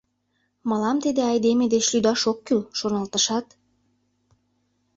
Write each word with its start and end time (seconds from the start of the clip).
Мылам 0.69 0.97
тиде 1.03 1.21
айдеме 1.31 1.65
деч 1.73 1.85
лӱдаш 1.93 2.21
ок 2.31 2.39
кӱл»,— 2.45 2.61
шоналтышат 2.77 3.47